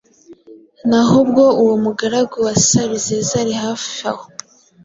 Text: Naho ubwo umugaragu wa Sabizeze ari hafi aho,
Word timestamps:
Naho 0.89 1.13
ubwo 1.23 1.43
umugaragu 1.63 2.35
wa 2.45 2.53
Sabizeze 2.67 3.33
ari 3.41 3.53
hafi 3.63 3.97
aho, 4.11 4.25